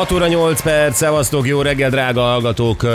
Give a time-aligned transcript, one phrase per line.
[0.00, 2.86] 6 óra 8 perc, szevasztok, jó reggel, drága hallgatók.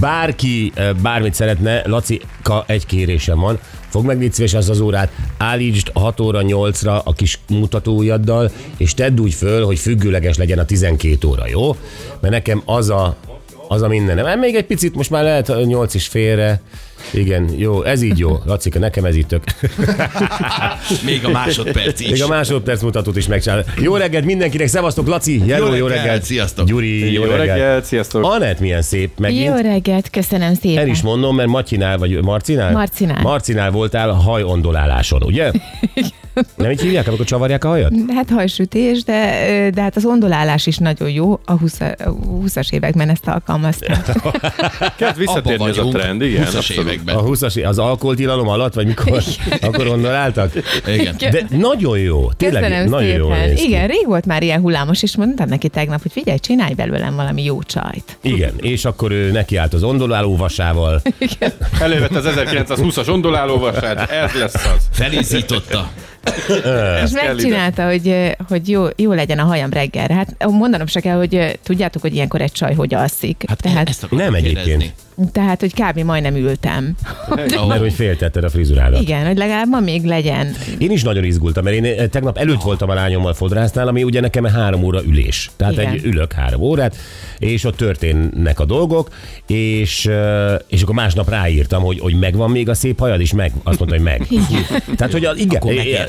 [0.00, 0.72] Bárki
[1.02, 3.58] bármit szeretne, Lacika, egy kérésem van.
[3.88, 9.18] Fog meg légy azt az órát, állítsd 6 óra 8-ra a kis mutatóujjaddal, és tedd
[9.18, 11.76] úgy föl, hogy függőleges legyen a 12 óra, jó?
[12.20, 13.16] Mert nekem az a,
[13.68, 14.38] az a mindenem.
[14.38, 16.60] Még egy picit, most már lehet 8 is félre.
[17.12, 18.38] Igen, jó, ez így jó.
[18.44, 19.42] Lacika, nekem ez így tök.
[21.04, 22.10] Még a másodperc is.
[22.10, 23.64] Még a másodperc mutatót is megcsinál.
[23.80, 26.04] Jó reggelt mindenkinek, szevasztok, Laci, hello, jó, Jó reggelt.
[26.04, 26.66] reggelt, sziasztok.
[26.66, 27.48] Gyuri, jó, Jó reggelt.
[27.48, 28.24] reggelt, sziasztok!
[28.24, 29.46] Anett milyen szép megint.
[29.46, 30.78] Jó reggelt, köszönöm szépen.
[30.78, 32.72] El is mondom, mert Matyinál, vagy Marcinál?
[32.72, 33.22] Marcinál.
[33.22, 35.50] Marcinál voltál hajondoláláson, ugye?
[36.56, 37.92] Nem így hívják, amikor csavarják a hajat?
[38.14, 41.40] Hát hajsütés, de, de hát az ondolálás is nagyon jó.
[41.44, 41.94] A 20 a
[42.44, 43.98] 20-as években ezt alkalmazták.
[44.96, 46.44] Kezd visszatérni ez a trend, igen.
[46.44, 46.87] 20-as abszolút.
[46.88, 47.16] Években.
[47.16, 49.22] A 20-as, az alkoholtilalom alatt, vagy mikor?
[49.60, 50.52] akkor ondoláltak?
[50.86, 51.16] Igen.
[51.18, 53.30] De nagyon jó, tényleg Köszönöm nagyon jó.
[53.54, 57.44] Igen, rég volt már ilyen hullámos, és mondtam neki tegnap, hogy figyelj, csinálj belőlem valami
[57.44, 58.18] jó csajt.
[58.22, 61.02] Igen, és akkor ő nekiállt az ondoláló vasával.
[61.80, 64.88] Elővette az 1920-as ondolálóvasát, ez lesz az.
[64.92, 65.90] Felizította.
[67.04, 70.14] És megcsinálta, hogy, hogy jó, jó legyen a hajam reggelre.
[70.14, 73.44] Hát mondanom se kell, hogy tudjátok, hogy ilyenkor egy csaj hogy alszik.
[73.48, 74.64] Hát tehát, ezt Nem egyébként.
[74.66, 74.92] kérdezni.
[75.32, 75.98] tehát, hogy kb.
[75.98, 76.94] majdnem ültem.
[77.68, 79.00] Mert hogy féltetted a frizurádat.
[79.00, 80.54] Igen, hogy legalább ma még legyen.
[80.78, 84.44] Én is nagyon izgultam, mert én tegnap előtt voltam a lányommal fodrásznál, ami ugye nekem
[84.44, 85.50] három óra ülés.
[85.56, 85.86] Tehát Igen.
[85.86, 86.96] egy ülök három órát,
[87.38, 89.08] és ott történnek a dolgok,
[89.46, 90.10] és,
[90.68, 93.52] és akkor másnap ráírtam, hogy, hogy megvan még a szép hajad, és meg.
[93.62, 94.26] Azt mondta, hogy meg.
[94.96, 95.62] Tehát, hogy a, igen,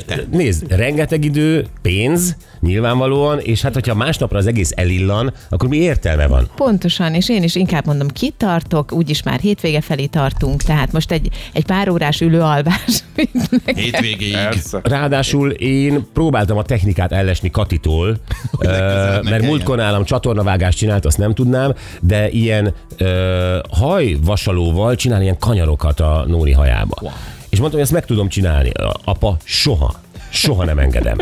[0.08, 0.36] Megérte.
[0.36, 6.26] nézd, rengeteg idő, pénz, nyilvánvalóan, és hát, hogyha másnapra az egész elillan, akkor mi értelme
[6.26, 6.48] van?
[6.54, 11.28] Pontosan, és én is inkább mondom, kitartok, úgyis már hétvége felé tartunk, tehát most egy,
[11.52, 13.02] egy pár órás ülőalvás.
[13.74, 14.32] Hétvégéig.
[14.32, 14.80] Persze.
[14.82, 18.08] Ráadásul én próbáltam a technikát ellesni Katitól,
[18.58, 18.68] ö,
[19.22, 26.00] mert múltkor nálam csatornavágást csinált, azt nem tudnám, de ilyen ö, hajvasalóval csinál ilyen kanyarokat
[26.00, 26.96] a Nóri hajába.
[27.00, 27.12] Wow.
[27.50, 28.72] És mondtam, hogy ezt meg tudom csinálni.
[29.04, 29.94] Apa, soha.
[30.32, 31.16] Soha nem engedem.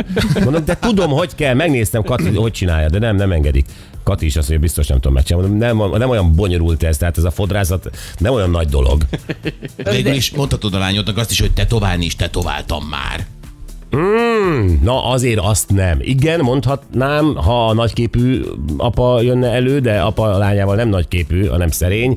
[0.44, 3.66] Mondom, de tudom, hogy kell, megnéztem Kati, hogy csinálja, de nem, nem engedik.
[4.04, 5.48] Kati is azt mondja, biztos nem tudom megcsinálni.
[5.48, 9.02] Mondom, nem, nem olyan bonyolult ez, tehát ez a fodrászat nem olyan nagy dolog.
[9.76, 13.26] Végül is mondhatod a lányodnak azt is, hogy tetoválni is tetováltam már.
[14.82, 15.98] Na azért azt nem.
[16.00, 18.42] Igen, mondhatnám, ha a nagyképű
[18.76, 22.16] apa jönne elő, de apa a lányával nem nagyképű, hanem szerény.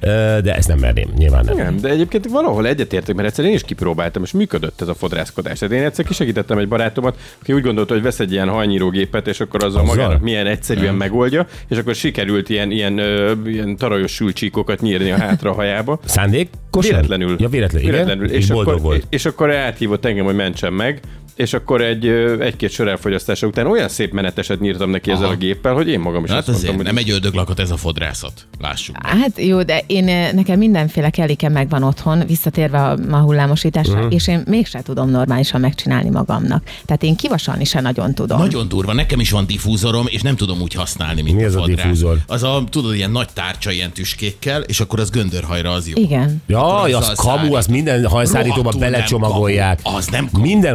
[0.00, 1.56] De ezt nem merném, nyilván nem.
[1.56, 5.58] Nem, de egyébként valahol egyetértek, mert egyszer én is kipróbáltam, és működött ez a fodrászkodás.
[5.58, 9.40] Tehát én egyszer kisegítettem egy barátomat, aki úgy gondolta, hogy vesz egy ilyen hajnyírógépet, és
[9.40, 9.94] akkor azzal, Azzal?
[9.94, 13.00] magának milyen egyszerűen megoldja, és akkor sikerült ilyen, ilyen,
[13.46, 16.00] ilyen tarajos sülcsíkokat nyírni a hátra a hajába.
[16.04, 16.90] Szándékosan?
[16.94, 17.36] Véletlenül.
[17.38, 18.04] Ja, véletlenül, igen.
[18.04, 18.36] Véletlenül.
[18.36, 19.06] És, boldog akkor, volt.
[19.08, 21.00] És akkor áthívott engem, hogy mentsem meg,
[21.38, 22.06] és akkor egy,
[22.40, 25.32] egy-két sör elfogyasztása után olyan szép meneteset nyírtam neki ezzel Aha.
[25.32, 27.76] a géppel, hogy én magam is Hát azt mondtam, hogy nem egy ördöglakot ez a
[27.76, 28.46] fodrászat.
[28.60, 28.96] Lássuk.
[29.02, 30.04] Hát jó, de én
[30.34, 34.14] nekem mindenféle kellékem megvan otthon, visszatérve a, a hullámosításra, uh-huh.
[34.14, 36.64] és én mégsem tudom normálisan megcsinálni magamnak.
[36.84, 38.38] Tehát én kivasalni se nagyon tudom.
[38.38, 41.58] Nagyon durva, nekem is van diffúzorom, és nem tudom úgy használni, mint Mi az a
[41.58, 41.76] fodrász.
[41.76, 42.18] diffúzor?
[42.26, 46.02] Az a, tudod, ilyen nagy tárcsa, ilyen tüskékkel, és akkor az göndörhajra az jó.
[46.02, 46.42] Igen.
[46.46, 48.00] Jaj, Azzal az kamu, azt minden
[48.32, 49.80] nem belecsomagolják.
[49.82, 49.96] kamu.
[49.96, 50.44] Az nem kamu.
[50.44, 50.74] Minden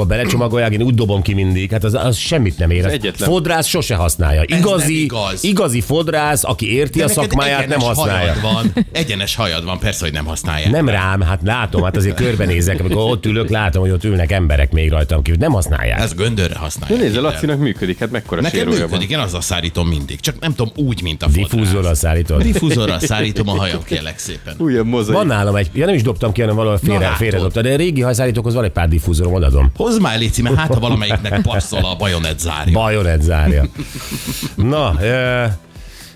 [0.00, 1.70] hajszárítóba belecsomagolják, én úgy dobom ki mindig.
[1.70, 2.84] Hát az, az semmit nem ér.
[2.84, 3.28] Az egyetlen.
[3.28, 4.42] Fodrász sose használja.
[4.46, 5.44] Igazi, igaz.
[5.44, 8.32] igazi fodrász, aki érti De a szakmáját, nem egyenes használja.
[8.32, 10.70] Hajad van, egyenes hajad van, persze, hogy nem használják.
[10.70, 14.72] Nem rám, hát látom, hát azért körbenézek, amikor ott ülök, látom, hogy ott ülnek emberek
[14.72, 15.40] még rajtam kívül.
[15.40, 16.00] Nem használják.
[16.00, 17.00] Ez göndörre De használják.
[17.00, 17.20] nézd, a.
[17.20, 19.02] Lacinak működik, hát mekkora Nekem működik, van.
[19.02, 20.20] én azzal szárítom mindig.
[20.20, 21.48] Csak nem tudom úgy, mint a fodrász.
[21.50, 22.42] Diffúzorral szállítod.
[22.42, 24.54] Diffúzorral szárítom a hajam, kérlek szépen.
[24.58, 25.16] Újabb mozaik.
[25.16, 27.76] Van nálam egy, ja nem is dobtam ki, hanem valahol félre, félre dobtam, de a
[27.76, 29.70] régi hajszállítókhoz van egy pár diffúzorom, odadom.
[29.90, 32.72] Hozd már légy, mert hát ha valamelyiknek passzol a bajonet zárja.
[32.72, 33.64] Bajonet zárja.
[34.54, 35.58] Na, e,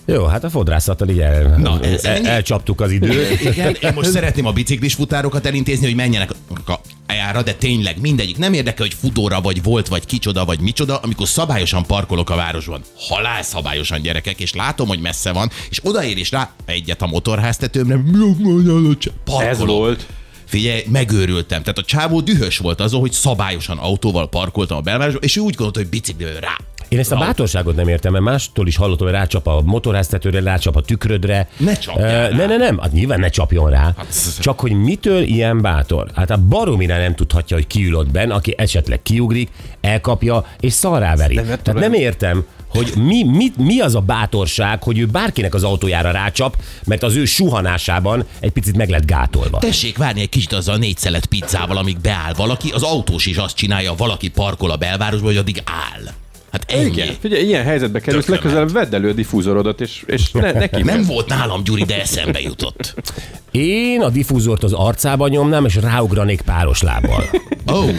[0.05, 3.41] jó, hát a fodrászattal így el, Na, ez el, elcsaptuk az időt.
[3.41, 6.31] Igen, én most szeretném a biciklis futárokat elintézni, hogy menjenek
[6.67, 8.39] a jára, de tényleg mindegyik.
[8.39, 12.81] Nem érdekel, hogy futóra vagy volt, vagy kicsoda, vagy micsoda, amikor szabályosan parkolok a városban.
[12.99, 17.95] Halál szabályosan gyerekek, és látom, hogy messze van, és odaér és rá egyet a motorháztetőmre.
[17.95, 18.01] Ez
[19.25, 19.77] Parkolok.
[19.77, 20.07] volt.
[20.45, 21.61] Figyelj, megőrültem.
[21.63, 25.55] Tehát a csávó dühös volt azon, hogy szabályosan autóval parkoltam a belvárosban, és ő úgy
[25.55, 26.57] gondolta, hogy biciklivel rá.
[26.89, 30.77] Én ezt a bátorságot nem értem, mert mástól is hallottam, hogy rácsap a motorháztetőre, rácsap
[30.77, 31.49] a tükrödre.
[31.57, 32.37] Ne csapjál Ö, rá.
[32.37, 33.95] Ne, ne, nem, hát nyilván ne csapjon rá.
[33.97, 36.11] Hát, Csak hogy mitől ilyen bátor?
[36.15, 39.51] Hát a baromira nem tudhatja, hogy kiül ott benn, aki esetleg kiugrik,
[39.81, 41.35] elkapja és szarrá veri.
[41.35, 45.55] Nem, hát Tehát nem értem, hogy mi, mi, mi az a bátorság, hogy ő bárkinek
[45.55, 49.59] az autójára rácsap, mert az ő suhanásában egy picit meg lett gátolva.
[49.59, 53.37] Tessék várni egy kicsit azzal a négy szelet pizzával, amíg beáll valaki, az autós is
[53.37, 56.24] azt csinálja, valaki parkol a belvárosban, hogy addig áll.
[56.55, 56.85] Hát ennyi.
[56.85, 57.09] Igen.
[57.21, 61.07] Figyelj, ilyen helyzetbe kerülsz, legközelebb vedd elő a diffúzorodat, és, és ne, neki Nem menj.
[61.07, 62.95] volt nálam, Gyuri, de eszembe jutott.
[63.51, 67.25] Én a diffúzort az arcába nyomnám, és ráugranék páros lábbal.
[67.73, 67.91] Ó, oh.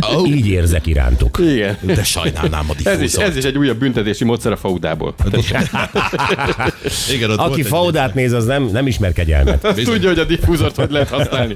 [0.00, 0.28] oh.
[0.28, 1.38] Így érzek irántuk.
[1.38, 1.78] Igen.
[1.84, 3.28] de sajnálnám a Ez is, diffúzort.
[3.28, 5.14] ez is egy újabb büntetési módszer a faudából.
[7.14, 9.64] Igen, ott Aki faudát néz, az nem, nem ismer kegyelmet.
[9.64, 11.54] Azt tudja, hogy a diffúzort hogy lehet használni.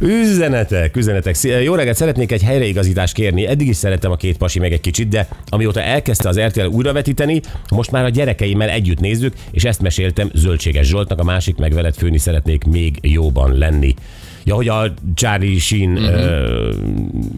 [0.00, 1.36] Üzenetek, üzenetek.
[1.62, 3.46] Jó reggelt, szeretnék egy helyreigazítást kérni.
[3.46, 7.40] Eddig is szerettem a két pasi meg egy kicsit, de amióta elkezdte az RTL újravetíteni,
[7.70, 11.94] most már a gyerekeimmel együtt nézzük, és ezt meséltem Zöldséges Zsoltnak, a másik meg veled
[11.94, 13.94] főni szeretnék még jóban lenni.
[14.44, 16.74] Ja, hogy a Charlie Sheen uh-huh.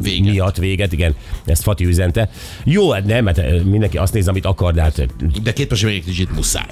[0.02, 0.32] Véget.
[0.32, 1.14] miatt véget, igen,
[1.44, 2.30] ezt Fati üzente.
[2.64, 5.06] Jó, hát nem, mert mindenki azt néz, amit akar, de hát
[5.42, 6.66] De két még egy kicsit muszáj.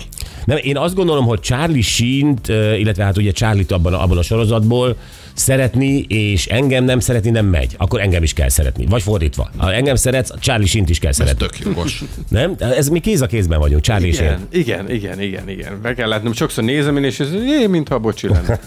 [0.45, 2.39] nem, én azt gondolom, hogy Charlie sheen
[2.79, 4.97] illetve hát ugye Charlie-t abban a, abban a sorozatból
[5.35, 7.75] szeretni, és engem nem szeretni nem megy.
[7.77, 8.87] Akkor engem is kell szeretni.
[8.87, 9.51] Vagy fordítva.
[9.57, 11.39] Ha engem szeretsz, Charlie sheen is kell Ez szeretni.
[11.47, 12.03] tök jogos.
[12.29, 12.55] Nem?
[12.59, 14.25] Ez mi kéz a kézben vagyunk, Charlie és én.
[14.27, 15.79] Igen, igen, igen, igen, igen.
[15.83, 18.61] Meg kell látnom, sokszor nézem én, és ez jé, mintha bocsi lenne.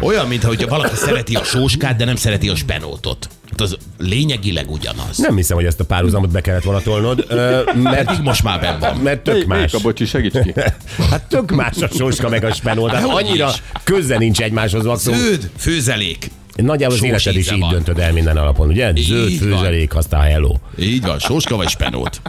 [0.00, 3.28] Olyan, mintha hogyha valaki szereti a sóskát, de nem szereti a spenótot.
[3.50, 5.18] Hát az lényegileg ugyanaz.
[5.18, 7.26] Nem hiszem, hogy ezt a párhuzamot be kellett volna tolnod,
[7.74, 8.96] mert, most már benn van.
[8.96, 9.58] mert tök más.
[9.58, 10.54] melyik a bocsi, segíts ki.
[11.10, 13.50] Hát tök más a sóska meg a spenó, tehát Dehogy annyira
[13.84, 15.18] köze nincs egymáshoz maximum.
[15.18, 16.30] Zöld, főzelék.
[16.56, 17.70] Nagyjából az életed is így van.
[17.70, 18.92] döntöd el minden alapon, ugye?
[18.94, 20.54] Így Zöld főzelék, aztán hello.
[20.78, 22.20] Így van, sóska vagy spenót.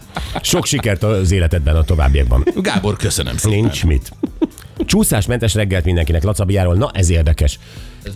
[0.42, 2.46] Sok sikert az életedben a továbbiakban.
[2.56, 3.60] Gábor, köszönöm szépen.
[3.60, 4.12] Nincs mit.
[4.92, 6.76] Csúszásmentes reggelt mindenkinek Lacabiáról.
[6.76, 7.60] Na, ez érdekes.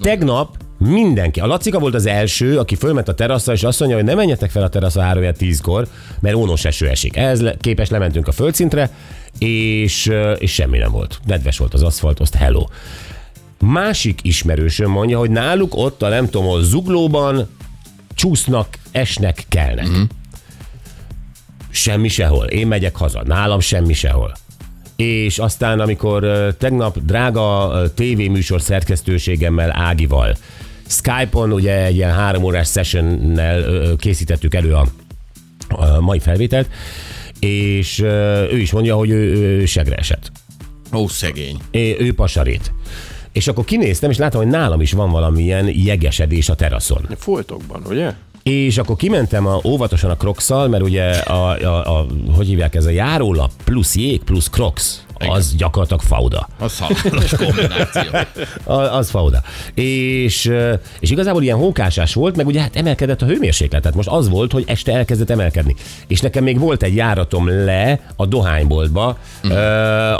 [0.02, 4.06] Tegnap mindenki, a Lacika volt az első, aki fölment a teraszra, és azt mondja, hogy
[4.06, 5.88] ne menjetek fel a teraszra 3 tízkor,
[6.20, 7.16] mert ónos eső esik.
[7.16, 8.90] Le- képes lementünk a földszintre,
[9.40, 11.20] és, és semmi nem volt.
[11.26, 12.66] Nedves volt az aszfalt, azt hello.
[13.60, 17.50] Másik ismerősöm mondja, hogy náluk ott a nem tudom, a zuglóban
[18.14, 19.88] csúsznak, esnek, kelnek.
[19.88, 20.04] Mm.
[21.70, 22.46] Semmi sehol.
[22.46, 23.24] Én megyek haza.
[23.26, 24.34] Nálam semmi sehol.
[24.96, 30.36] És aztán, amikor tegnap drága tévéműsor szerkesztőségemmel Ágival
[30.88, 34.88] Skype-on ugye egy ilyen három órás sessionnel készítettük elő a,
[35.70, 36.70] a mai felvételt,
[37.40, 38.00] és
[38.52, 40.32] ő is mondja, hogy ő, ő segre esett.
[40.94, 41.58] Ó, szegény.
[41.72, 42.72] É, ő pasarét.
[43.32, 47.08] És akkor kinéztem, és látom, hogy nálam is van valamilyen jegesedés a teraszon.
[47.18, 48.14] Foltokban, ugye?
[48.50, 52.06] És akkor kimentem a, óvatosan a krokszal, mert ugye a, a, a,
[52.36, 54.50] hogy hívják ez a járólap plusz jég plusz
[55.18, 56.48] krox, az gyakorlatilag fauda.
[56.60, 58.02] Az halálos kombináció.
[58.92, 59.42] Az fauda.
[59.74, 60.52] És,
[61.00, 63.82] és igazából ilyen hókásás volt, meg ugye hát emelkedett a hőmérséklet.
[63.82, 65.76] Tehát most az volt, hogy este elkezdett emelkedni.
[66.08, 69.18] És nekem még volt egy járatom le a dohányboltba,
[69.48, 69.50] mm.
[69.50, 69.58] uh,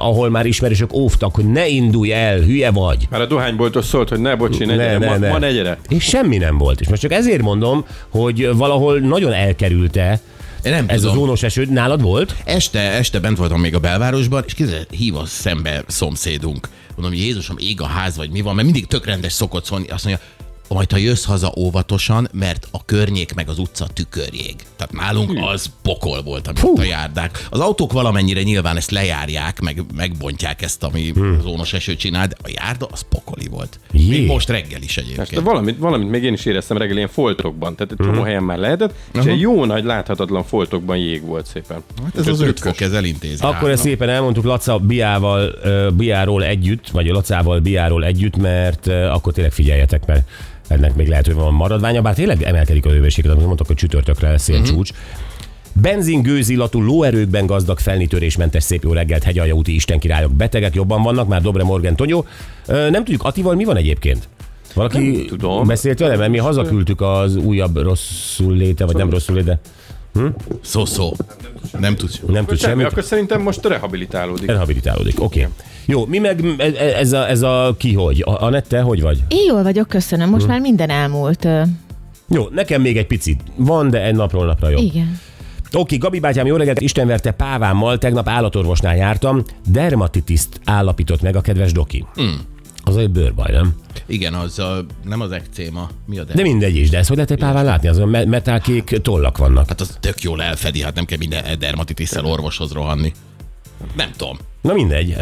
[0.06, 3.08] ahol már ismerősök óvtak, hogy ne indulj el, hülye vagy.
[3.10, 5.78] Már a dohányboltos szólt, hogy ne bocsi, ne, ne, ma, ma ne gyere.
[5.88, 6.82] És semmi nem volt.
[6.82, 10.20] És most csak ezért mondom, hogy valahol nagyon elkerülte
[10.66, 11.16] Én nem ez tudom.
[11.16, 11.66] az ónos eső.
[11.66, 12.36] Nálad volt?
[12.44, 16.70] Este, este bent voltam még a belvárosban, és kézzel hív a szembe szomszédunk.
[16.96, 19.88] Mondom, Jézusom, ég a ház, vagy mi van, mert mindig tök rendes szokott szólni.
[19.88, 20.26] Azt mondja,
[20.68, 24.56] majd ha jössz haza óvatosan, mert a környék meg az utca tükörjég.
[24.76, 27.48] Tehát nálunk az pokol volt, amit a járdák.
[27.50, 32.36] Az autók valamennyire nyilván ezt lejárják, meg megbontják ezt, ami az ónos eső csinál, de
[32.44, 33.80] a járda az pokoli volt.
[33.92, 34.08] Jé.
[34.10, 35.42] Még most reggel is egyébként.
[35.42, 38.08] valamit, valamit még én is éreztem reggel ilyen foltokban, tehát egy Mhm.
[38.10, 41.84] csomó helyen már lehetett, és egy jó nagy láthatatlan foltokban jég volt szépen.
[42.04, 43.44] Hát ez az öt fok, ez elintézi.
[43.44, 49.04] Akkor ezt szépen elmondtuk Laca Biával, ö, Biáról együtt, vagy Lacával Biáról együtt, mert ö,
[49.06, 50.30] akkor tényleg figyeljetek, mert
[50.68, 54.30] ennek még lehet, hogy van maradványa, bár tényleg emelkedik a hőmérséklet, amit mondtak, hogy csütörtökre
[54.30, 54.92] lesz ilyen csúcs.
[55.82, 60.32] Benzingőzillatú lóerőkben gazdag felnitörésmentes szép jó reggelt hegyalja úti istenkirályok.
[60.32, 62.26] Betegek jobban vannak, már Dobre Morgan Tonyó.
[62.68, 64.28] Nem tudjuk, Atival mi van egyébként?
[64.74, 65.68] Valaki Nem tudom.
[65.68, 69.60] beszélt vele, mert mi hazaküldtük az újabb rosszul léte, vagy nem rosszul léte.
[70.62, 71.14] Szó-szó.
[71.80, 72.20] Nem tudsz.
[72.28, 72.86] Nem tud Semmi, semmit.
[72.86, 74.50] akkor szerintem most rehabilitálódik.
[74.50, 75.40] Rehabilitálódik, oké.
[75.40, 75.54] Okay.
[75.86, 78.22] Jó, mi meg e- e- ez a, ez a ki hogy?
[78.26, 79.24] A, Anette, hogy vagy?
[79.28, 80.30] Én jól vagyok, köszönöm.
[80.30, 81.48] Most már minden elmúlt.
[82.30, 84.82] Jó, nekem még egy picit van, de egy napról napra jobb.
[84.84, 85.20] Igen.
[85.74, 91.42] Oké, Gabi bátyám, jó reggelt, Isten verte pávámmal, tegnap állatorvosnál jártam, dermatitiszt állapított meg a
[91.42, 92.06] kedves doki.
[92.16, 92.40] Hmm.
[92.84, 93.76] Az egy bőrbaj, nem?
[94.06, 95.90] Igen, az a, nem az ekcéma.
[96.06, 96.34] Mi a de?
[96.34, 97.88] De mindegy is, de ezt hogy lehet egy páván látni?
[97.88, 99.68] Azon me- metálkék tollak vannak.
[99.68, 103.12] Hát az tök jól elfedi, hát nem kell minden dermatitisszel orvoshoz rohanni.
[103.96, 104.38] Nem tudom.
[104.66, 105.16] Na mindegy,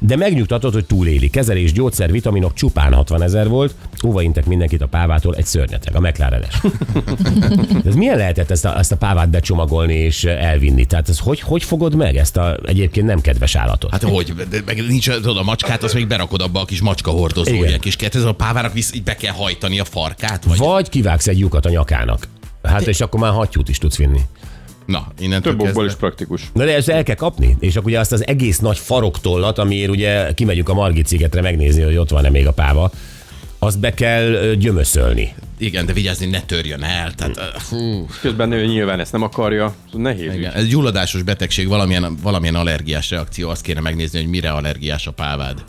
[0.00, 1.30] de megnyugtatott, hogy túléli.
[1.30, 3.74] Kezelés, gyógyszer, vitaminok csupán 60 ezer volt.
[4.04, 6.60] Óva intek mindenkit a pávától, egy szörnyeteg, a McLarenes.
[7.68, 10.84] De ez milyen lehetett ezt a, ezt a pávát becsomagolni és elvinni?
[10.84, 13.90] Tehát ez hogy, hogy fogod meg ezt a egyébként nem kedves állatot?
[13.90, 17.10] Hát hogy, de meg nincs, tudod, a macskát, azt még berakod abba a kis macska
[17.10, 20.58] hordozó, ilyen kis kert, ez a pávának visz, így be kell hajtani a farkát, vagy...
[20.58, 22.28] Vagy kivágsz egy lyukat a nyakának.
[22.62, 24.20] Hát és akkor már hattyút is tudsz vinni.
[24.88, 26.42] Na, innentől Több okból is praktikus.
[26.52, 29.90] Na de ezt el kell kapni, és akkor ugye azt az egész nagy faroktollat, amiért
[29.90, 32.90] ugye kimegyünk a Margit szigetre megnézni, hogy ott van-e még a páva,
[33.58, 35.34] azt be kell gyömöszölni.
[35.58, 37.14] Igen, de vigyázni, ne törjön el.
[37.14, 39.74] Tehát, uh, fú, Közben ő nyilván ezt nem akarja.
[39.92, 40.52] Nehéz igen.
[40.52, 45.64] Ez gyulladásos betegség, valamilyen, valamilyen allergiás reakció, azt kéne megnézni, hogy mire allergiás a pávád.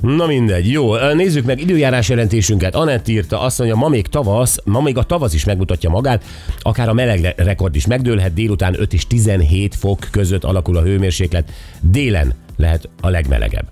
[0.00, 2.74] Na mindegy, jó, nézzük meg időjárás jelentésünket.
[2.74, 6.24] Anett írta, azt mondja, ma még tavasz, ma még a tavasz is megmutatja magát,
[6.60, 10.82] akár a meleg le- rekord is megdőlhet, délután 5 és 17 fok között alakul a
[10.82, 13.66] hőmérséklet, délen lehet a legmelegebb.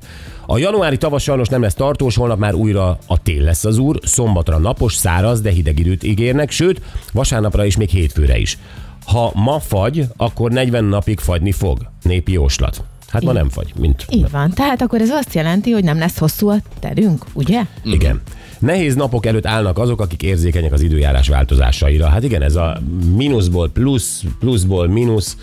[0.47, 3.99] A januári tavasz sajnos nem lesz tartós, holnap már újra a tél lesz az úr,
[4.03, 6.81] szombatra napos, száraz, de hideg időt ígérnek, sőt,
[7.13, 8.59] vasárnapra is még hétfőre is.
[9.07, 11.91] Ha ma fagy, akkor 40 napig fagyni fog.
[12.03, 12.85] Népi jóslat.
[13.13, 14.51] Hát ma nem fagy, mint Így van.
[14.51, 17.63] Tehát akkor ez azt jelenti, hogy nem lesz hosszú a terünk, ugye?
[17.85, 18.21] igen.
[18.59, 22.07] Nehéz napok előtt állnak azok, akik érzékenyek az időjárás változásaira.
[22.07, 22.81] Hát igen, ez a
[23.17, 25.37] mínuszból plusz, pluszból mínusz,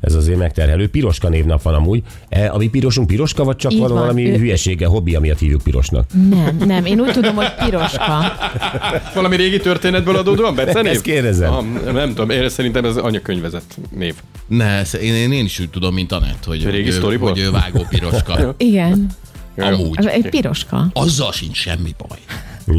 [0.00, 0.88] ez azért megterhelő.
[0.88, 2.02] Piroska névnap van amúgy.
[2.28, 3.98] E, a mi pirosunk piroska, vagy csak Így van van.
[3.98, 6.06] valami Ő- hülyesége, hobbija miatt hívjuk pirosnak?
[6.30, 6.84] Nem, nem.
[6.86, 8.32] Én úgy tudom, hogy piroska.
[9.14, 10.92] Valami régi történetből adódóan becenév?
[10.92, 11.52] Ezt kérdezem.
[11.52, 14.14] Ah, nem tudom, én szerintem ez anyakönyvezett név.
[14.46, 17.86] Ne, én, én, én is úgy tudom, mint Anett, hogy, Régi hogy, hogy ő vágó
[17.88, 18.54] piroska.
[18.56, 19.06] Igen.
[19.56, 20.06] Amúgy.
[20.06, 20.86] Egy piroska.
[20.92, 22.18] Azzal sincs semmi baj.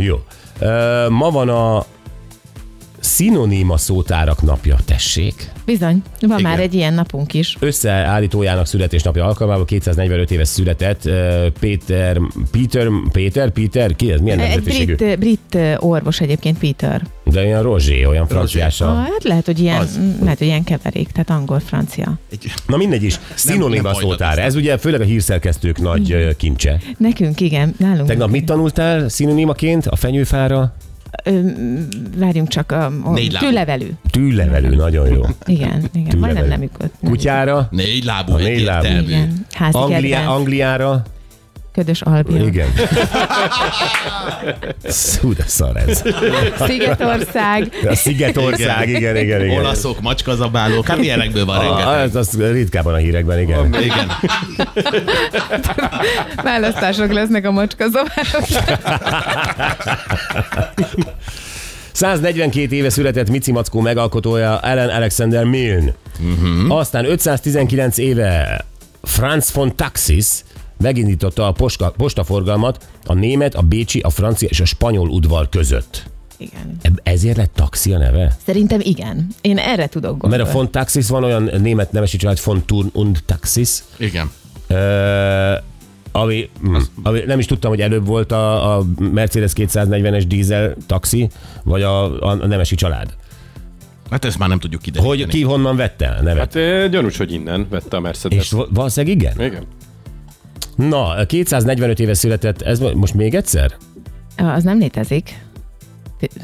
[0.05, 0.23] Jó.
[1.09, 1.85] Ma van a
[2.99, 5.51] szinoníma szótárak napja, tessék.
[5.71, 6.01] Bizony.
[6.21, 6.51] Van Igen.
[6.51, 7.57] már egy ilyen napunk is.
[7.59, 11.09] Összeállítójának születésnapja alkalmából 245 éves született
[11.59, 12.17] Péter,
[12.51, 14.19] Peter, Péter, Péter, ki ez?
[14.19, 14.95] Milyen Egy nemzetiségű?
[14.95, 17.01] brit, brit orvos egyébként Peter.
[17.23, 18.87] De olyan rozsé, olyan franciása.
[18.89, 19.99] Ah, hát lehet, hogy ilyen, Az.
[20.21, 22.19] lehet, hogy ilyen keverék, tehát angol-francia.
[22.31, 24.39] Egy, Na mindegy is, szinonima szótár.
[24.39, 26.79] Ez ugye főleg a hírszerkesztők nagy kincse.
[26.97, 28.07] Nekünk igen, nálunk.
[28.07, 30.73] Tegnap mit tanultál szinonimaként a fenyőfára?
[32.17, 33.45] Várjunk csak, a, a Négy lábú.
[33.45, 33.87] tűlevelű.
[34.11, 35.21] Tűlevelő, nagyon jó.
[35.45, 36.09] Igen, igen.
[36.09, 36.19] Tűlevelű.
[36.19, 36.93] Majdnem nem ütött.
[36.99, 37.67] nem Kutyára?
[37.71, 38.85] négy lábú, négy lábú.
[38.87, 39.45] Igen.
[39.51, 40.27] Házi Anglia, kedvenc.
[40.37, 41.03] Angliára?
[41.73, 42.43] Ködös albia.
[42.45, 42.67] Igen.
[44.87, 46.03] Szú, de szar ez.
[46.65, 47.71] Szigetország.
[47.89, 49.59] A Szigetország, igen, igen, igen.
[49.59, 51.99] Olaszok, macskazabálók, hát ilyenekből van Ah, rengeteg.
[52.07, 53.73] ez az ritkában a hírekben, igen.
[53.81, 54.11] Igen.
[56.43, 58.45] Választások lesznek a macskazabálok.
[61.91, 65.93] 142 éve született Mici Mackó megalkotója Ellen Alexander Milne.
[66.19, 66.77] Uh-huh.
[66.77, 68.65] Aztán 519 éve
[69.03, 70.25] Franz von Taxis
[70.81, 76.03] megindította a posta, postaforgalmat a német, a bécsi, a francia és a spanyol udvar között.
[76.37, 76.99] Igen.
[77.03, 78.37] Ezért lett taxi a neve?
[78.45, 79.27] Szerintem igen.
[79.41, 80.37] Én erre tudok gondolni.
[80.37, 84.31] Mert a von Taxis van olyan német nemesi család, von Thurn und Taxis, Igen.
[84.67, 85.53] Ö,
[86.11, 91.29] ami, hm, ami, nem is tudtam, hogy előbb volt a, a Mercedes 240-es dízel taxi,
[91.63, 93.15] vagy a, a nemesi család.
[94.09, 95.21] Hát ezt már nem tudjuk kideríteni.
[95.21, 96.53] Hogy ki honnan vette a nevet?
[96.53, 98.37] Hát gyanús, hogy innen vette a Mercedes.
[98.37, 99.41] És val- valószínűleg igen?
[99.41, 99.63] Igen.
[100.89, 103.71] Na, 245 éve született, ez mo- most még egyszer?
[104.37, 105.39] Az nem létezik.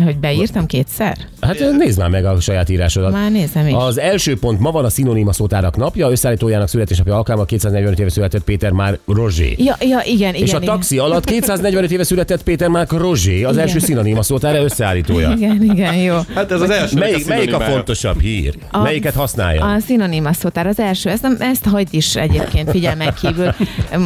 [0.03, 1.17] Hogy beírtam kétszer?
[1.41, 3.12] Hát nézd már meg a saját írásodat.
[3.12, 3.74] Már nézem is.
[3.74, 8.43] Az első pont ma van a szinonima szótárak napja, összeállítójának születésnapja alkalma 245 éve született
[8.43, 9.55] Péter már Rozsé.
[9.57, 10.34] Ja, ja, igen, igen.
[10.34, 10.69] És a igen.
[10.69, 13.65] taxi alatt 245 éve született Péter Márk Rozsé, az Igen.
[13.67, 15.34] első szinonima szótára összeállítója.
[15.38, 16.17] Igen, igen, jó.
[16.36, 16.98] Hát ez az első.
[16.98, 18.55] Melyik, melyik a fontosabb hír?
[18.72, 19.65] A- Melyiket használja?
[19.65, 23.53] A szinonima szótár az első, ezt, nem, ezt hagyd is egyébként figyelmen kívül.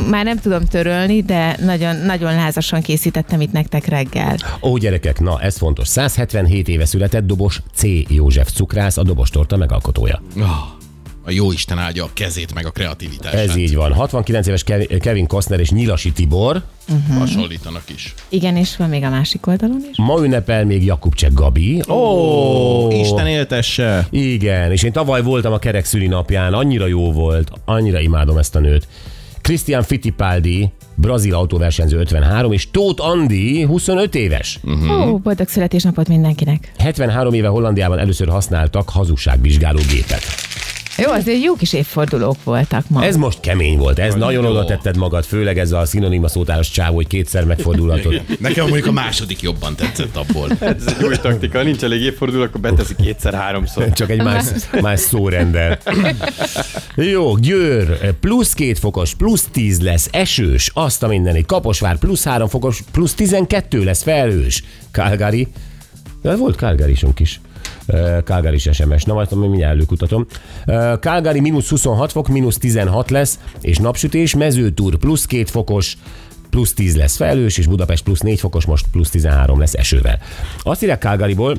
[0.09, 4.35] Már nem tudom törölni, de nagyon, nagyon lázasan készítettem itt nektek reggel.
[4.61, 5.87] Ó, gyerekek, na ez fontos.
[5.87, 7.83] 177 éve született dobos C.
[8.07, 10.21] József cukrász, a dobostorta megalkotója.
[10.39, 10.45] Ah,
[11.23, 13.39] A jó Isten áldja a kezét meg a kreativitását.
[13.49, 13.93] Ez így van.
[13.93, 16.61] 69 éves Kev- Kevin Costner és Nyilasi Tibor.
[17.17, 18.13] Hasonlítanak is.
[18.29, 19.97] Igen, és van még a másik oldalon is.
[19.97, 21.81] Ma ünnepel még Jakubcsek Gabi.
[21.87, 24.07] Ó, Ó, Isten éltesse!
[24.09, 28.55] Igen, és én tavaly voltam a kerek szüli napján, annyira jó volt, annyira imádom ezt
[28.55, 28.87] a nőt.
[29.41, 30.69] Christian Fittipaldi,
[31.01, 34.59] brazil autóversenyző 53, és Tóth Andi 25 éves.
[34.89, 36.71] Ó, boldog születésnapot mindenkinek.
[36.77, 40.50] 73 éve Hollandiában először használtak hazugságvizsgáló gépet.
[40.97, 43.03] Jó, azért jó kis évfordulók voltak ma.
[43.03, 44.49] Ez most kemény volt, ez nagyon jó.
[44.49, 48.21] oda tetted magad, főleg ez a szinonima szótáros csávó, hogy kétszer megfordulhatod.
[48.39, 50.49] Nekem mondjuk a második jobban tetszett abból.
[50.59, 53.91] Ez egy új taktika, ha nincs elég évforduló, akkor beteszi kétszer-háromszor.
[53.91, 54.45] Csak egy más,
[54.81, 55.79] más szórendel.
[56.95, 61.45] Jó, Győr, plusz két fokos, plusz 10 lesz, esős, azt a mindenit.
[61.45, 64.63] Kaposvár, plusz 3 fokos, plusz 12 lesz, felhős.
[64.91, 65.47] Calgary,
[66.21, 67.39] de volt calgary is.
[68.23, 69.03] Calgary SMS.
[69.03, 70.25] Na, majd mindjárt előkutatom.
[70.99, 75.97] Calgary mínusz 26 fok, mínusz 16 lesz, és napsütés, mezőtúr plusz 2 fokos,
[76.49, 80.19] plusz 10 lesz felhős, és Budapest plusz 4 fokos, most plusz 13 lesz esővel.
[80.63, 81.57] Azt írják Calgaryból,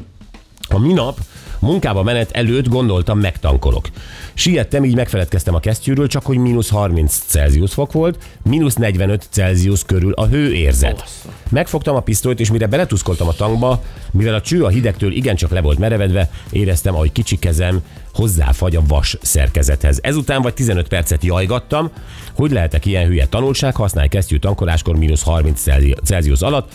[0.68, 1.18] a minap
[1.62, 3.88] munkába menet előtt gondoltam, megtankolok.
[4.34, 9.84] Siettem, így megfeledkeztem a kesztyűről, csak hogy mínusz 30 Celsius fok volt, mínusz 45 Celsius
[9.84, 11.04] körül a hőérzet.
[11.50, 15.60] Megfogtam a pisztolyt, és mire beletuszkoltam a tankba, mivel a cső a hidegtől igencsak le
[15.60, 17.82] volt merevedve, éreztem, ahogy kicsi kezem
[18.14, 19.98] hozzáfagy a vas szerkezethez.
[20.02, 21.90] Ezután vagy 15 percet jajgattam,
[22.34, 25.62] hogy lehetek ilyen hülye tanulság, használj kesztyű tankoláskor mínusz 30
[26.04, 26.72] Celsius alatt,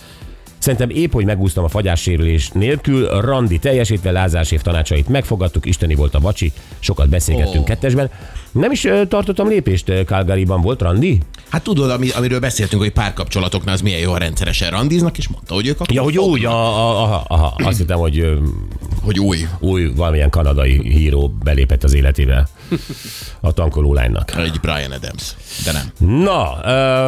[0.58, 6.16] Szerintem épp, hogy megúsztam a fagyássérülés nélkül, Randi teljesítve Lázás év tanácsait megfogadtuk, isteni volt
[6.16, 7.66] a vacsi, sokat beszélgettünk oh.
[7.66, 8.10] kettesben.
[8.52, 11.20] Nem is tartottam lépést ö, Calgaryban, volt Randi?
[11.50, 15.54] Hát tudod, ami, amiről beszéltünk, hogy párkapcsolatoknál az milyen jó, ha rendszeresen randiznak, és mondta,
[15.54, 18.38] hogy ők akkor Ja, hogy fognak, úgy, aha, aha, aha, azt hittem, hogy
[19.02, 19.48] hogy új.
[19.60, 22.48] új valamilyen kanadai híró belépett az életébe
[23.40, 24.36] a tankoló lánynak.
[24.38, 25.36] Egy Brian Adams.
[25.66, 25.92] De nem.
[26.24, 26.60] Na,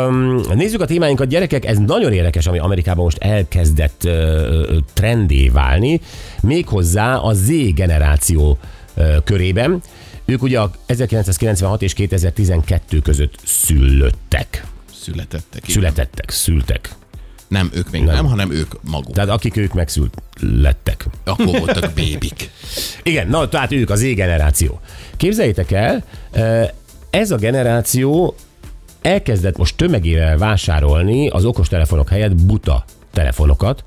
[0.08, 6.02] öm, nézzük a témáinkat, gyerekek, ez nagyon érdekes, ami Amerikában most elkezdett ö, trendé válni,
[6.42, 8.58] méghozzá a Z generáció
[8.96, 9.82] ö, körében.
[10.26, 14.66] Ők ugye a 1996 és 2012 között szülöttek.
[15.02, 15.62] Születettek.
[15.64, 15.76] igen.
[15.76, 16.90] Születettek, szültek.
[17.50, 19.14] Nem, ők még nem, nem hanem ők maguk.
[19.14, 21.06] Tehát akik ők megszülettek.
[21.24, 22.50] Akkor voltak bébik.
[23.04, 24.80] Igen, na, tehát ők az Z-generáció.
[25.18, 26.04] Képzeljétek el,
[27.10, 28.36] ez a generáció
[29.02, 33.84] elkezdett most tömegével vásárolni az okostelefonok helyett buta telefonokat,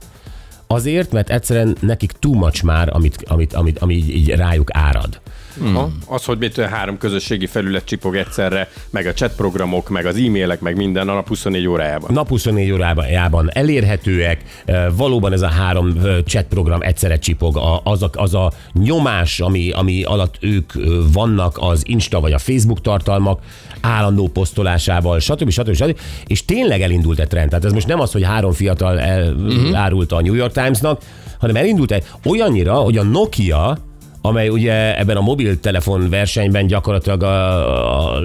[0.67, 5.21] azért, mert egyszerűen nekik too much már, amit, amit, amit, ami így, így rájuk árad.
[5.59, 5.99] Hmm.
[6.07, 10.61] Az, hogy mit három közösségi felület csipog egyszerre, meg a chat programok, meg az e-mailek,
[10.61, 12.13] meg minden a nap 24 órájában.
[12.13, 14.65] Nap 24 órában elérhetőek,
[14.97, 15.95] valóban ez a három
[16.27, 20.73] chat program egyszerre csipog, az a, az a nyomás, ami, ami alatt ők
[21.13, 23.41] vannak, az Insta vagy a Facebook tartalmak,
[23.81, 25.51] állandó posztolásával, stb.
[25.51, 25.75] stb.
[25.75, 25.99] stb.
[26.27, 27.49] És tényleg elindult egy trend.
[27.49, 31.03] Tehát ez most nem az, hogy három fiatal elárulta a New York Timesnak,
[31.39, 33.79] hanem elindult egy olyannyira, hogy a Nokia,
[34.23, 38.23] amely ugye ebben a mobiltelefon versenyben gyakorlatilag a, a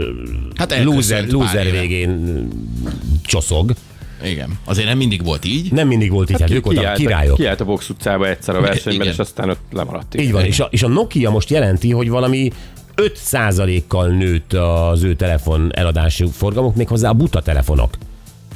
[0.55, 2.47] Hát loser, loser végén
[3.25, 3.73] csoszog.
[4.23, 4.59] Igen.
[4.65, 5.71] Azért nem mindig volt így.
[5.71, 7.35] Nem mindig volt így, hát ők voltak királyok.
[7.35, 9.13] Kiállt a Vox utcába egyszer a versenyben, Igen.
[9.13, 10.15] és aztán ott lemaradt.
[10.15, 12.51] Így van, és a, és a Nokia most jelenti, hogy valami
[12.95, 17.97] 5%-kal nőtt az ő telefon eladási forgalmuk, méghozzá a buta telefonok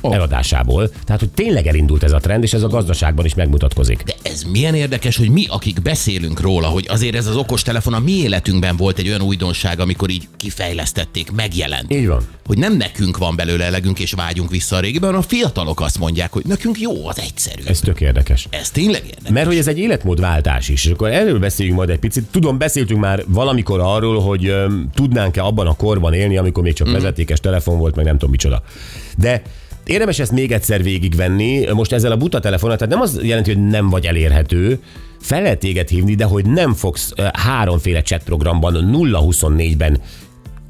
[0.01, 0.15] oh.
[0.15, 0.89] eladásából.
[1.05, 4.03] Tehát, hogy tényleg elindult ez a trend, és ez a gazdaságban is megmutatkozik.
[4.03, 7.99] De ez milyen érdekes, hogy mi, akik beszélünk róla, hogy azért ez az okostelefon a
[7.99, 11.93] mi életünkben volt egy olyan újdonság, amikor így kifejlesztették, megjelent.
[11.93, 12.27] Így van.
[12.45, 16.31] Hogy nem nekünk van belőle elegünk és vágyunk vissza a régiben, a fiatalok azt mondják,
[16.31, 17.61] hogy nekünk jó, az egyszerű.
[17.61, 18.47] Ez, Ez tök érdekes.
[18.49, 19.31] ez tényleg érdekes.
[19.31, 22.23] Mert hogy ez egy életmódváltás is, és akkor erről beszéljünk majd egy picit.
[22.31, 26.89] Tudom, beszéltünk már valamikor arról, hogy öm, tudnánk-e abban a korban élni, amikor még csak
[26.89, 26.91] mm.
[26.91, 28.63] vezetékes telefon volt, meg nem tudom micsoda.
[29.17, 29.41] De
[29.91, 31.65] érdemes ezt még egyszer végigvenni.
[31.73, 34.79] Most ezzel a buta telefonnal, tehát nem az jelenti, hogy nem vagy elérhető,
[35.19, 40.01] fel lehet téged hívni, de hogy nem fogsz háromféle chat programban 0-24-ben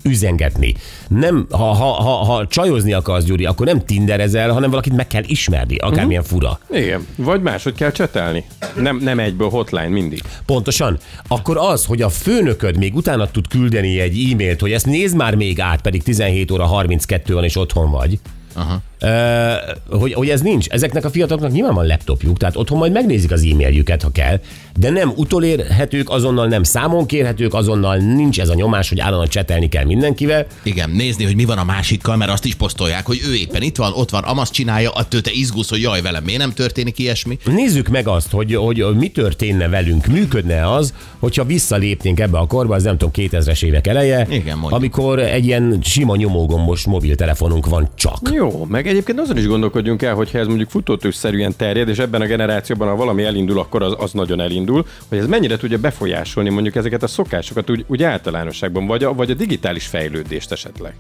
[0.04, 0.74] üzengetni.
[1.08, 5.24] Nem, ha, ha, ha, ha csajozni akarsz, Gyuri, akkor nem tinderezel, hanem valakit meg kell
[5.26, 6.60] ismerni, akármilyen fura.
[6.70, 8.44] Igen, vagy máshogy kell csetelni.
[8.76, 10.22] Nem, nem egyből hotline mindig.
[10.46, 10.98] Pontosan.
[11.28, 15.36] Akkor az, hogy a főnököd még utána tud küldeni egy e-mailt, hogy ezt nézd már
[15.36, 18.20] még át, pedig 17 óra 32 van és otthon vagy.
[18.54, 18.82] Aha.
[19.04, 20.68] Uh, hogy, hogy ez nincs.
[20.68, 24.40] Ezeknek a fiataloknak nyilván van laptopjuk, tehát otthon majd megnézik az e-mailjüket, ha kell,
[24.78, 29.70] de nem utolérhetők, azonnal nem számon kérhetők, azonnal nincs ez a nyomás, hogy állandóan csetelni
[29.70, 30.46] kell mindenkivel.
[30.64, 33.76] Igen, nézni, hogy mi van a másikkal, mert azt is posztolják, hogy ő éppen itt
[33.76, 37.38] van, ott van, amazt csinálja, attól te izgulsz, hogy jaj, velem miért nem történik ilyesmi.
[37.46, 42.76] Nézzük meg azt, hogy, hogy mi történne velünk, működne az, hogyha visszalépnénk ebbe a korba,
[42.76, 44.72] az nem tudom, 2000-es évek eleje, Igen, mondjuk.
[44.72, 48.20] amikor egy ilyen sima nyomógombos mobiltelefonunk van csak.
[48.34, 52.26] Jó, meg egyébként azon is gondolkodjunk el, hogyha ez mondjuk futótőszerűen terjed, és ebben a
[52.26, 56.76] generációban, ha valami elindul, akkor az, az nagyon elindul, hogy ez mennyire tudja befolyásolni mondjuk
[56.76, 60.94] ezeket a szokásokat úgy, úgy általánosságban, vagy a, vagy a digitális fejlődést esetleg.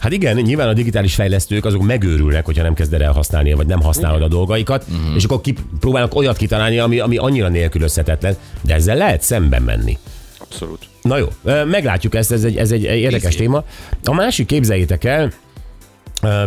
[0.00, 3.80] Hát igen, nyilván a digitális fejlesztők azok megőrülnek, hogyha nem kezded el használni, vagy nem
[3.80, 5.16] használod a dolgaikat, uh-huh.
[5.16, 9.98] és akkor kipróbálnak olyat kitalálni, ami, ami annyira nélkülözhetetlen, de ezzel lehet szemben menni.
[10.38, 10.86] Abszolút.
[11.02, 11.26] Na jó,
[11.64, 13.38] meglátjuk ezt, ez egy, ez egy érdekes Nézzük.
[13.38, 13.64] téma.
[14.04, 15.32] A másik képzeljétek el,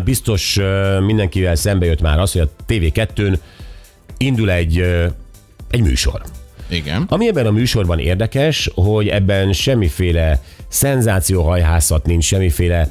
[0.04, 0.60] biztos
[1.06, 3.38] mindenkivel szembe jött már az, hogy a TV2-n
[4.18, 4.80] indul egy,
[5.70, 6.22] egy műsor.
[6.70, 7.06] Igen.
[7.10, 10.42] Ami ebben a műsorban érdekes, hogy ebben semmiféle
[10.76, 12.90] szenzációhajhászat nincs, semmiféle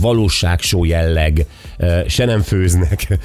[0.00, 1.46] valóságsó jelleg,
[2.06, 3.06] se nem főznek.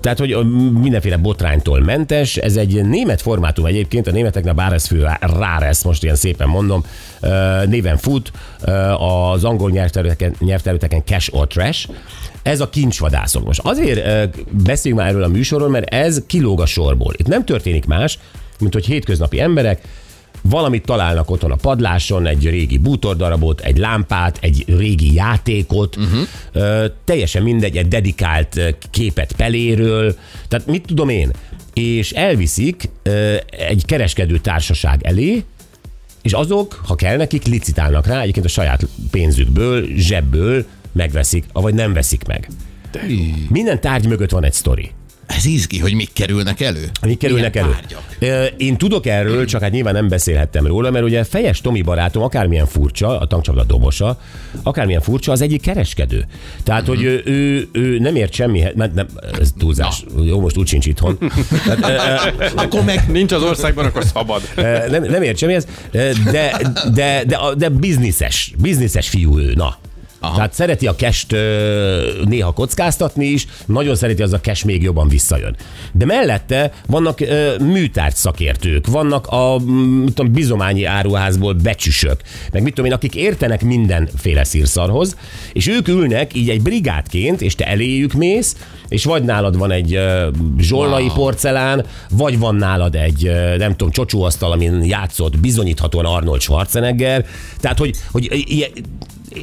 [0.00, 0.36] Tehát, hogy
[0.80, 2.36] mindenféle botránytól mentes.
[2.36, 6.48] Ez egy német formátum egyébként, a németeknek bár ez fő rár ezt most ilyen szépen
[6.48, 6.84] mondom,
[7.66, 8.32] néven fut,
[8.98, 11.88] az angol nyelvterületeken, nyelvterületeken cash or trash.
[12.42, 13.44] Ez a kincsvadászok.
[13.44, 14.02] Most azért
[14.50, 17.14] beszéljünk már erről a műsorról, mert ez kilóg a sorból.
[17.16, 18.18] Itt nem történik más,
[18.58, 19.80] mint hogy hétköznapi emberek
[20.42, 26.20] valamit találnak otthon a padláson, egy régi bútordarabot, egy lámpát, egy régi játékot, uh-huh.
[26.52, 30.16] ö, teljesen mindegy, egy dedikált képet peléről,
[30.48, 31.30] tehát mit tudom én,
[31.74, 35.44] és elviszik ö, egy kereskedő társaság elé,
[36.22, 41.92] és azok, ha kell nekik, licitálnak rá, egyébként a saját pénzükből, zsebből megveszik, vagy nem
[41.92, 42.48] veszik meg.
[43.48, 44.90] Minden tárgy mögött van egy sztori.
[45.36, 46.90] Ez izgi, hogy mik kerülnek elő.
[47.06, 47.76] Mik kerülnek Milyen elő?
[48.20, 48.54] tárgyak?
[48.56, 52.66] Én tudok erről, csak hát nyilván nem beszélhettem róla, mert ugye Fejes Tomi barátom, akármilyen
[52.66, 54.20] furcsa, a tankcsapda dobosa,
[54.62, 56.26] akármilyen furcsa, az egyik kereskedő.
[56.62, 59.06] Tehát, hogy ő, ő, ő nem ért semmihez, mert nem,
[59.40, 60.04] ez túlzás.
[60.24, 61.18] Jó, most úgy sincs itthon.
[61.80, 64.42] Tehát, Akkor meg Nincs az országban, akkor szabad.
[64.90, 69.76] nem, nem ért semmihez, ö, de, de, de, de bizniszes, bizniszes fiú ő, na.
[70.20, 70.34] Aha.
[70.34, 71.36] Tehát szereti a kest
[72.24, 75.56] néha kockáztatni is, nagyon szereti az a cash még jobban visszajön.
[75.92, 79.58] De mellette vannak ö, műtárgy szakértők, vannak a
[80.04, 82.20] mit tudom, bizományi áruházból becsüsök,
[82.52, 85.16] meg mit tudom én, akik értenek mindenféle szírszarhoz,
[85.52, 88.56] és ők ülnek így egy brigádként, és te eléjük mész,
[88.88, 90.28] és vagy nálad van egy ö,
[90.58, 91.14] zsollai wow.
[91.14, 97.26] porcelán, vagy van nálad egy, ö, nem tudom, csocsóasztal, amin játszott bizonyíthatóan Arnold Schwarzenegger.
[97.60, 98.70] Tehát, hogy, hogy ilyen,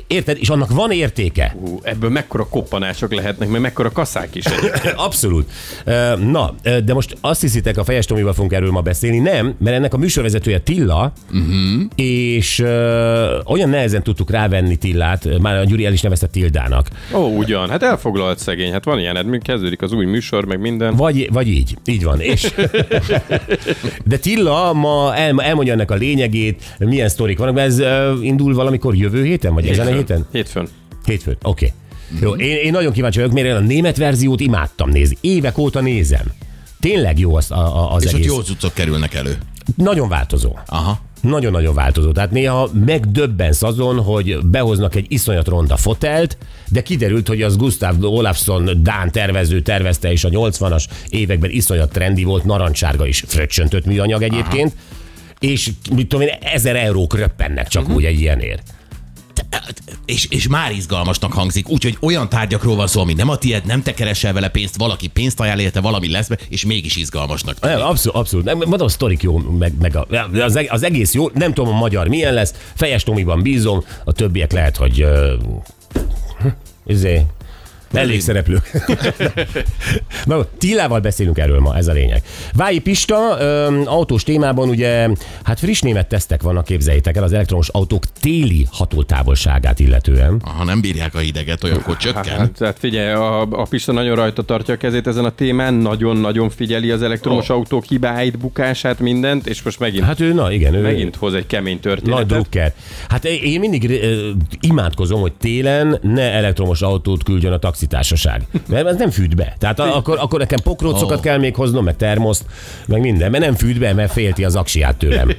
[0.08, 0.38] Érted?
[0.40, 1.56] És annak van értéke.
[1.60, 4.46] Hú, ebből mekkora koppanások lehetnek, mert mekkora kaszák is.
[4.96, 5.52] Abszolút.
[6.32, 9.20] Na, de most azt hiszitek, a Fejes Tomival fogunk erről ma beszélni.
[9.20, 11.82] Nem, mert ennek a műsorvezetője Tilla, uh-huh.
[11.96, 16.88] és ö, olyan nehezen tudtuk rávenni Tillát, már a Gyuri el is nevezte Tildának.
[17.14, 20.96] Ó, ugyan, hát elfoglalt szegény, hát van ilyen, hát kezdődik az új műsor, meg minden.
[20.96, 22.20] Vagy, vagy így, így van.
[22.20, 22.54] És
[24.06, 28.54] de Tilla ma el, elmondja ennek a lényegét, milyen sztorik vannak, mert ez ö, indul
[28.54, 30.26] valamikor jövő héten, vagy ezen a héten?
[30.32, 30.68] Hétfőn.
[31.06, 31.74] Hétfőn, oké.
[32.12, 32.22] Okay.
[32.22, 35.18] Jó, én, én nagyon kíváncsi vagyok, mert én a német verziót imádtam nézni.
[35.22, 36.26] Évek óta nézem.
[36.80, 38.28] Tényleg jó az, a, a, az És ott egész.
[38.28, 39.38] jó cuccok kerülnek elő.
[39.76, 40.58] Nagyon változó.
[40.66, 41.00] Aha.
[41.22, 42.12] Nagyon-nagyon változó.
[42.12, 46.38] Tehát néha megdöbbensz azon, hogy behoznak egy iszonyat ronda fotelt,
[46.70, 52.24] de kiderült, hogy az Gustav Olafsson Dán tervező tervezte, és a 80-as években iszonyat trendi
[52.24, 54.84] volt, narancssárga is fröccsöntött műanyag egyébként, Aha.
[55.40, 57.98] és mit tudom én, ezer eurók röppennek csak uh-huh.
[57.98, 58.64] úgy egy ilyenért.
[60.06, 63.84] És, és már izgalmasnak hangzik, úgyhogy olyan tárgyakról van szó, ami nem a tiéd, nem
[63.84, 67.60] te keresel vele pénzt, valaki pénzt ajánl érte, valami lesz be, és mégis izgalmasnak.
[67.60, 68.46] Nem, abszolút, abszolút.
[68.46, 70.08] Nem, mondom, a sztorik jó, meg, meg a,
[70.44, 71.30] az, eg- az, egész jó.
[71.34, 72.54] Nem tudom a magyar milyen lesz.
[72.76, 75.32] Fejes Tomiban bízom, a többiek lehet, hogy uh,
[76.86, 77.26] izé,
[77.94, 78.72] elég szereplők.
[80.26, 82.22] Na, Tillával beszélünk erről ma, ez a lényeg.
[82.54, 85.10] Vályi Pista, ö, autós témában ugye,
[85.44, 90.42] hát friss német tesztek vannak, képzeljétek el, az elektromos autók téli hatótávolságát illetően.
[90.58, 92.38] Ha nem bírják a hideget, olyankor csökken.
[92.38, 96.50] Hát, tehát figyelj, a, a Pista nagyon rajta tartja a kezét ezen a témán, nagyon-nagyon
[96.50, 97.54] figyeli az elektromos Ó.
[97.56, 101.48] autók hibáit, bukását, mindent, és most megint, Hát ő, na igen, ő megint hoz egy
[101.48, 102.28] kemény Nagy történetet.
[102.28, 102.74] drukker.
[103.10, 108.42] Hát én mindig ö, imádkozom, hogy télen ne elektromos autót küldjön a taxitársaság.
[108.68, 109.56] Mert ez nem fűt be.
[109.60, 111.22] Tehát akkor, akkor nekem pokrócokat Ó.
[111.22, 112.46] kell még hoznom, meg termoszt,
[112.88, 115.32] meg minden, mert nem fűt be, mert félti az aksiát tőlem.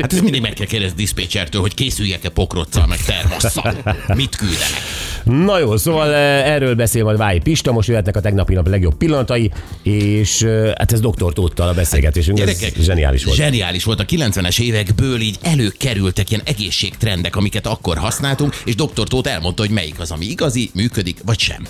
[0.00, 3.74] Hát ez mindig meg kell kérdezni diszpécsertől, hogy készüljek-e pokroccal, meg termosszal.
[4.14, 4.80] Mit küldenek?
[5.24, 8.94] Na jó, szóval eh, erről beszél majd Vályi Pista, most jöhetnek a tegnapi nap legjobb
[8.94, 9.50] pillanatai,
[9.82, 13.36] és eh, hát ez doktor Tóttal a beszélgetésünk, ez zseniális volt.
[13.36, 14.00] Zseniális volt.
[14.00, 19.70] A 90-es évekből így előkerültek ilyen egészségtrendek, amiket akkor használtunk, és doktor Tóth elmondta, hogy
[19.70, 21.66] melyik az, ami igazi, működik, vagy sem.